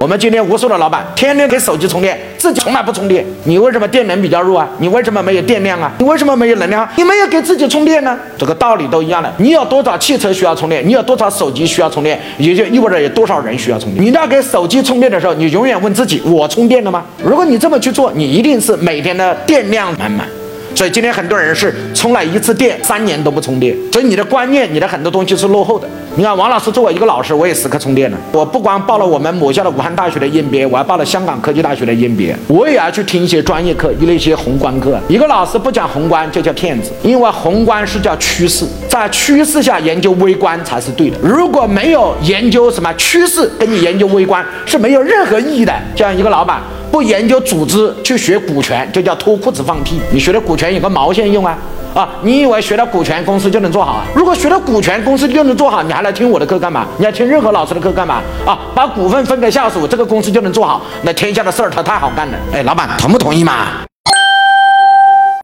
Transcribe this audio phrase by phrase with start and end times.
[0.00, 3.26] 我们今天无数的老板天天给手机充电，自己从来不充电。
[3.42, 4.68] 你为什么电能比较弱啊？
[4.78, 5.90] 你为什么没有电量啊？
[5.98, 6.88] 你为什么没有能量？
[6.96, 8.16] 你没有给自己充电呢？
[8.38, 9.32] 这个道理都一样的。
[9.38, 10.86] 你有多少汽车需要充电？
[10.86, 12.16] 你有多少手机需要充电？
[12.38, 14.04] 也就意味着有多少人需要充电。
[14.04, 17.04] 你要给手机充电的时候，你永远问自己：我充电了吗？
[17.24, 20.28] 如果你这么去做，你一定是每天的电量满满。
[20.78, 23.76] 所以今天很多人是充了一次电，三年都不充电。
[23.92, 25.88] 所以你的观念，你的很多东西是落后的。
[26.14, 28.18] 你看，王老师作为一个老师，我也时刻充电了。
[28.30, 32.32] 我不光报了我们母校的武汉大学的 EMBA，我还报了香港科技大学的 EMBA。
[32.46, 34.96] 我也要去听一些专业课，一那些宏观课。
[35.08, 41.16] 一个老师不讲宏观就叫骗子，因为宏观是叫趋势，在趋势下研究微观才是对的。
[41.20, 45.74] 如果没有研究什么趋势，跟你研究微观是没有任何意义的。
[45.96, 46.62] 像一个老板。
[46.90, 50.00] 不研究组织去学股权，就叫脱裤子放屁。
[50.12, 51.56] 你学了股权有个毛线用啊！
[51.94, 54.02] 啊，你以为学了股权公司就能做好？
[54.14, 56.86] 如果学了股权公司就能做好，你还来听我的课干嘛？
[56.98, 58.22] 你要听任何老师的课干嘛？
[58.46, 60.80] 啊，把股份分给下属，这个公司就能做好？
[61.02, 62.38] 那天下的事儿他太好干了。
[62.52, 63.68] 哎，老板同不同意嘛？